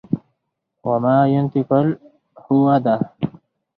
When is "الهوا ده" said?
1.79-2.95